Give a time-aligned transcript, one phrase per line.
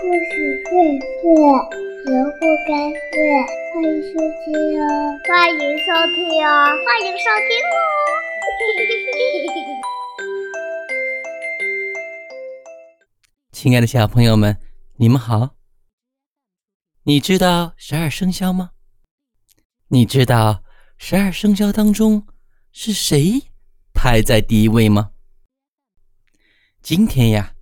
[0.00, 0.70] 故事荟
[1.00, 1.26] 萃，
[2.04, 3.18] 萝卜开会，
[3.74, 4.86] 欢迎收听哦！
[5.26, 6.16] 欢迎收听
[6.46, 6.48] 哦！
[6.86, 7.76] 欢迎收听哦！
[13.50, 14.56] 亲爱的小朋友们，
[14.98, 15.56] 你们好。
[17.02, 18.70] 你知道十二生肖吗？
[19.88, 20.62] 你知道
[20.96, 22.24] 十二生肖当中
[22.70, 23.48] 是谁
[23.92, 25.10] 排在第一位吗？
[26.80, 27.54] 今天呀，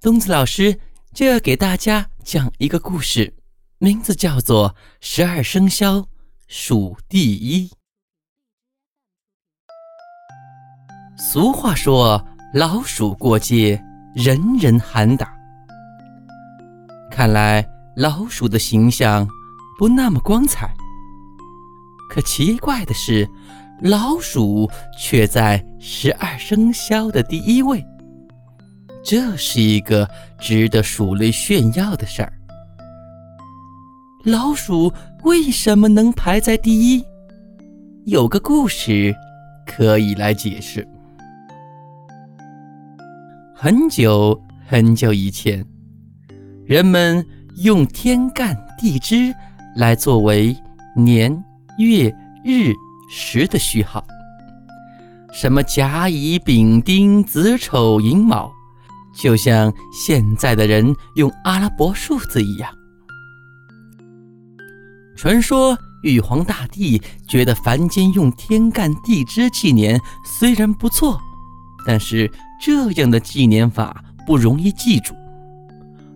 [0.00, 0.80] 东子老师
[1.14, 3.32] 就要给大家讲一个故事，
[3.78, 6.08] 名字叫做《十二生肖
[6.48, 7.68] 数第一》。
[11.16, 13.80] 俗话说：“老鼠过街，
[14.16, 15.32] 人人喊打。”
[17.12, 19.24] 看来老鼠的形象
[19.78, 20.74] 不那么光彩。
[22.10, 23.30] 可奇怪的是，
[23.82, 27.86] 老鼠却在十二生肖的第一位。
[29.04, 30.08] 这是一个
[30.38, 32.32] 值得鼠类炫耀的事儿。
[34.24, 34.90] 老鼠
[35.24, 37.04] 为什么能排在第一？
[38.06, 39.14] 有个故事
[39.66, 40.88] 可以来解释。
[43.54, 45.62] 很久很久以前，
[46.64, 47.24] 人们
[47.56, 49.34] 用天干地支
[49.76, 50.56] 来作为
[50.96, 51.30] 年
[51.78, 52.08] 月
[52.42, 52.72] 日
[53.10, 54.02] 时的序号，
[55.30, 58.50] 什么甲乙丙丁子丑寅卯。
[59.16, 62.70] 就像现在的人用阿拉伯数字一样。
[65.16, 71.18] 传说玉皇大帝觉得凡间用天干地支纪年虽然不错，
[71.86, 75.14] 但是这样的纪年法不容易记住。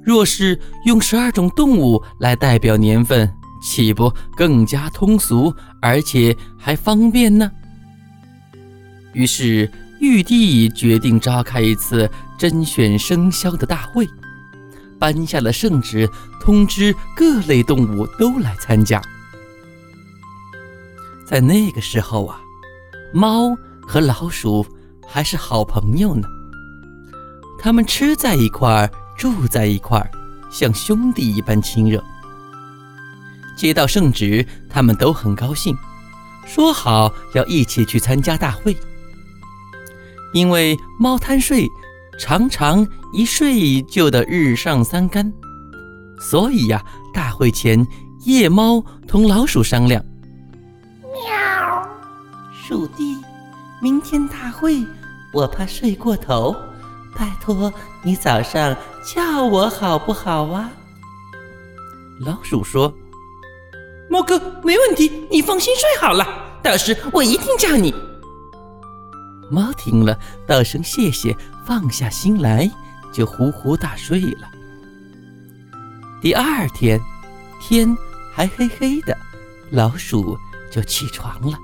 [0.03, 3.33] 若是用十二种动物来代表年份，
[3.63, 7.51] 岂不更加通俗，而且还方便呢？
[9.13, 9.71] 于是。
[10.01, 14.09] 玉帝决定召开一次甄选生肖的大会，
[14.99, 16.09] 颁下了圣旨，
[16.41, 19.03] 通知各类动物都来参加。
[21.27, 22.41] 在那个时候啊，
[23.13, 24.64] 猫和老鼠
[25.07, 26.29] 还是好朋友呢，
[27.58, 30.11] 他们吃在一块儿，住在一块儿，
[30.51, 32.03] 像兄弟一般亲热。
[33.57, 35.77] 接到圣旨，他们都很高兴，
[36.47, 38.77] 说好要一起去参加大会。
[40.33, 41.66] 因为猫贪睡，
[42.18, 45.33] 常常一睡就得日上三竿，
[46.20, 46.84] 所以呀，
[47.14, 47.86] 大会前，
[48.24, 50.05] 夜猫同老鼠商量
[51.02, 51.89] ：“喵，
[52.52, 53.16] 鼠弟，
[53.80, 54.84] 明天大会，
[55.33, 56.55] 我怕睡过头，
[57.16, 57.72] 拜托
[58.02, 60.70] 你早上叫我好不好啊？”
[62.27, 62.92] 老鼠说
[64.10, 66.27] ：“猫哥，没问题，你放心睡好了，
[66.62, 67.95] 到时我一定叫你。”
[69.51, 72.70] 猫听了，道声谢谢，放下心来，
[73.13, 74.48] 就呼呼大睡了。
[76.20, 77.01] 第二天，
[77.61, 77.97] 天
[78.35, 79.17] 还黑黑的，
[79.70, 80.37] 老鼠
[80.70, 81.57] 就起床了。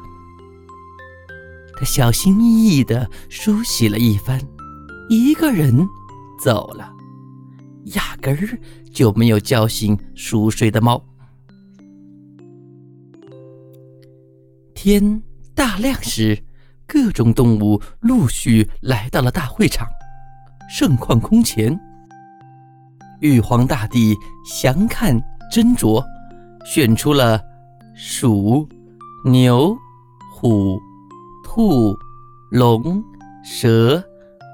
[1.77, 4.41] 他小心翼翼地梳洗了一番，
[5.11, 5.87] 一个人
[6.41, 6.91] 走了，
[7.94, 8.59] 压根儿
[8.93, 11.05] 就没有叫醒熟睡的猫。
[14.75, 15.23] 天
[15.55, 16.43] 大亮时。
[16.87, 19.89] 各种动物陆续来到了大会场，
[20.69, 21.78] 盛况空前。
[23.21, 24.15] 玉皇大帝
[24.45, 25.15] 详看
[25.53, 26.05] 斟酌，
[26.65, 27.41] 选出了
[27.94, 28.69] 鼠、
[29.25, 29.75] 牛、
[30.34, 30.78] 虎、
[31.44, 31.97] 兔、
[32.50, 33.03] 龙、
[33.43, 34.03] 蛇、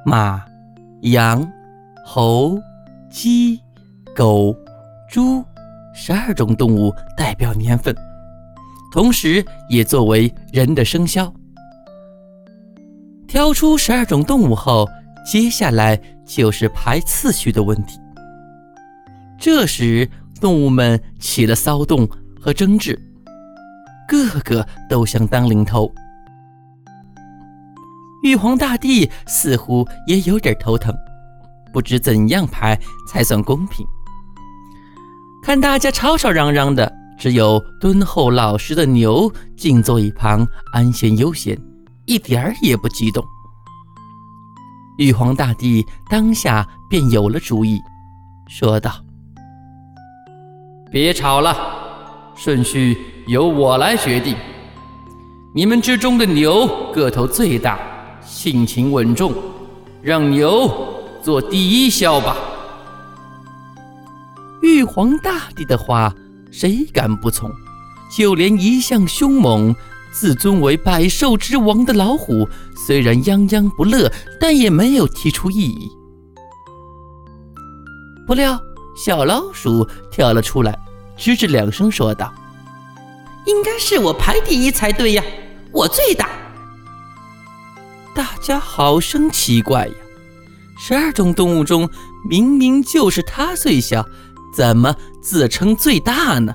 [0.07, 0.45] 马、
[1.03, 1.47] 羊、
[2.07, 2.59] 猴、
[3.11, 3.61] 鸡、
[4.15, 4.55] 狗、
[5.09, 5.45] 猪
[5.95, 7.95] 十二种动物代表年份，
[8.93, 11.33] 同时也作为人的生肖。
[13.31, 14.89] 挑出十二种动物后，
[15.25, 15.97] 接下来
[16.27, 17.97] 就是排次序的问题。
[19.39, 20.11] 这时，
[20.41, 22.09] 动物们起了骚动
[22.41, 23.01] 和争执，
[24.09, 25.89] 个个都想当领头。
[28.25, 30.93] 玉皇大帝似乎也有点头疼，
[31.73, 32.77] 不知怎样排
[33.09, 33.87] 才算公平。
[35.41, 41.57] 看大家吵吵嚷嚷的，只有敦厚老实的牛静坐一旁，安闲悠闲。
[42.07, 43.25] 一点儿也不激动。
[44.99, 47.81] 玉皇大帝当下便有了主意，
[48.49, 48.93] 说道
[50.93, 51.57] ：“别吵了，
[52.35, 54.37] 顺序由我来决定。
[55.55, 57.79] 你们之中的牛个头最大，
[58.21, 59.33] 性情稳重，
[60.03, 60.71] 让牛
[61.23, 62.37] 做第一枭吧。”
[64.63, 66.15] 玉皇大帝的话，
[66.53, 67.51] 谁敢不从？
[68.15, 69.75] 就连一向凶猛。
[70.13, 72.49] 自尊为百兽之王的老虎，
[72.87, 74.11] 虽然泱泱不乐，
[74.41, 75.91] 但也没有提出异议。
[78.27, 78.61] 不料
[78.97, 80.79] 小老鼠跳了出来，
[81.17, 82.33] 吱吱两声说道
[83.47, 85.25] ：“应该是我排第一才对呀，
[85.73, 86.29] 我最大。”
[88.15, 89.95] 大家好生奇怪呀！
[90.79, 91.89] 十二种动物中，
[92.29, 94.05] 明明就是它最小，
[94.55, 96.55] 怎么自称最大呢？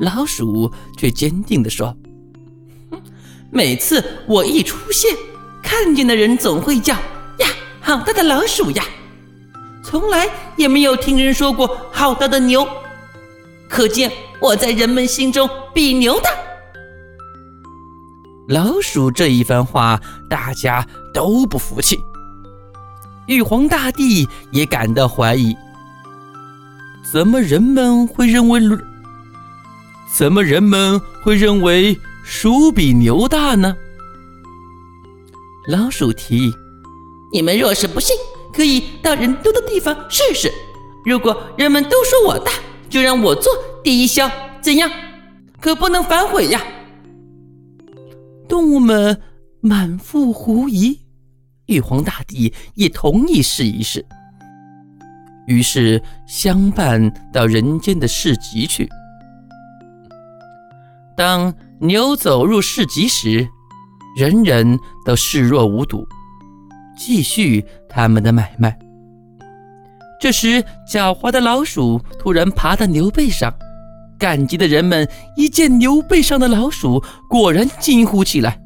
[0.00, 1.94] 老鼠却坚定地说
[3.50, 5.14] ：“每次我一出现，
[5.62, 6.94] 看见的人总会叫
[7.38, 7.48] 呀，
[7.80, 8.84] 好大的老鼠呀！
[9.82, 12.66] 从来也没有听人说过好大的牛，
[13.68, 16.30] 可见我在人们心中比牛大。”
[18.48, 21.98] 老鼠这一番话，大家都不服气。
[23.26, 25.54] 玉皇大帝也感到怀疑：
[27.12, 28.60] 怎么人们会认为？
[30.10, 33.76] 怎么人们会认为鼠比牛大呢？
[35.68, 36.52] 老鼠提议
[37.30, 38.16] ：“你们若是不信，
[38.52, 40.50] 可以到人多的地方试试。
[41.04, 42.52] 如果人们都说我大，
[42.88, 43.52] 就让我做
[43.84, 44.30] 第一枭，
[44.62, 44.90] 怎样？
[45.60, 46.62] 可不能反悔呀！”
[48.48, 49.20] 动物们
[49.60, 51.00] 满腹狐疑，
[51.66, 54.04] 玉皇大帝也同意试一试，
[55.46, 58.88] 于是相伴到人间的市集去。
[61.18, 63.44] 当牛走入市集时，
[64.16, 66.06] 人人都视若无睹，
[66.96, 68.78] 继续他们的买卖。
[70.20, 73.52] 这时，狡猾的老鼠突然爬到牛背上。
[74.16, 78.60] 赶集的人们一见牛背上的老鼠，果然惊呼起来：“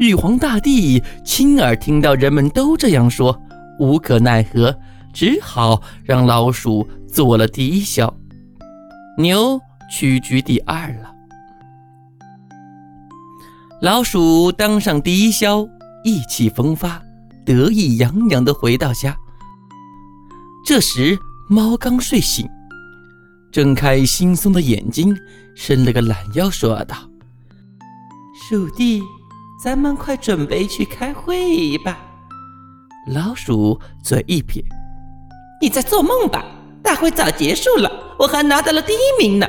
[0.00, 3.38] 玉皇大帝亲耳听到人们都这样说，
[3.78, 4.74] 无可奈何，
[5.12, 8.10] 只好让老鼠做了第一枭，
[9.18, 9.60] 牛
[9.90, 11.12] 屈居第二了。
[13.82, 15.68] 老鼠当上第一枭，
[16.04, 17.02] 意气风发，
[17.44, 19.16] 得意洋洋地回到家。
[20.64, 21.18] 这时，
[21.48, 22.48] 猫刚睡醒，
[23.50, 25.12] 睁开惺忪的眼睛，
[25.56, 26.96] 伸了个懒腰，说道
[28.48, 29.02] ：“鼠弟，
[29.60, 31.98] 咱们快准备去开会吧。”
[33.12, 34.64] 老鼠嘴一撇
[35.60, 36.44] ：“你在做梦吧？
[36.84, 39.46] 大会早结束了，我还拿到了第一名呢。”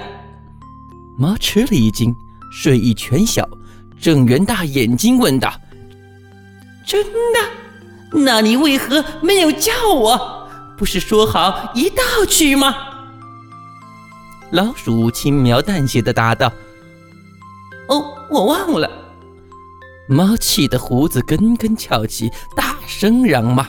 [1.17, 2.15] 猫吃了一惊，
[2.51, 3.47] 睡意全消，
[3.99, 5.51] 睁圆大眼睛问道
[6.85, 8.19] ：“真的？
[8.19, 12.73] 那你为何没有叫我？”不是说好一道去吗？
[14.51, 16.51] 老鼠轻描淡写的答道
[17.89, 18.89] ：“哦，我忘了。”
[20.07, 23.67] 猫气得胡子根根翘起，大声嚷骂：“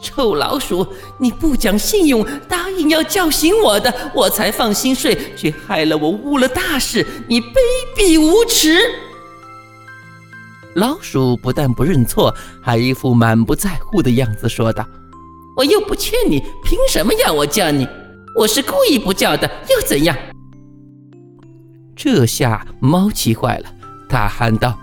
[0.00, 0.86] 臭老鼠，
[1.18, 7.54] 你不讲信用，答应要叫醒我的，我才放心睡，却害了我误了大事，你卑
[7.96, 8.78] 鄙无耻！”
[10.74, 14.86] 老鼠不但不认错，还一副满不在乎的样子，说道。
[15.56, 17.86] 我又不欠你，凭什么要我叫你？
[18.36, 20.16] 我是故意不叫的，又怎样？
[21.94, 23.68] 这下猫气坏了，
[24.08, 24.78] 大喊道：“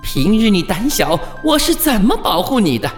[0.00, 2.90] 平日你胆小，我是怎么保护你的？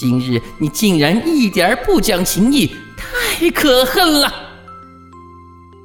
[0.00, 4.32] 今日你竟然一点不讲情义，太可恨了！”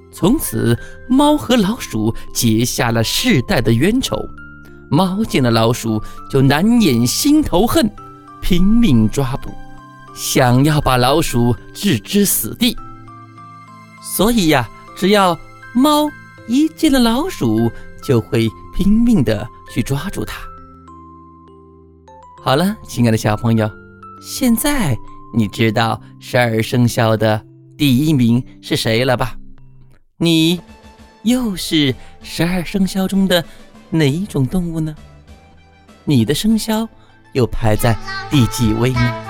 [0.10, 0.80] 从此，
[1.10, 4.16] 猫和老鼠结下了世代的冤仇。
[4.90, 6.02] 猫见了老鼠，
[6.32, 7.92] 就难掩心头恨，
[8.42, 9.54] 拼命抓捕。
[10.14, 12.74] 想要把老鼠置之死地，
[14.02, 15.38] 所以呀，只要
[15.74, 16.10] 猫
[16.48, 17.70] 一见了老鼠，
[18.02, 20.38] 就会拼命的去抓住它。
[22.42, 23.70] 好了，亲爱的小朋友，
[24.22, 24.98] 现在
[25.36, 27.46] 你知道十二生肖的
[27.78, 29.36] 第一名是谁了吧？
[30.18, 30.62] 你
[31.24, 33.44] 又是十二生肖中的
[33.90, 34.96] 哪一种动物呢？
[36.06, 36.88] 你的生肖
[37.34, 37.98] 又排在
[38.32, 39.25] 第几位呢？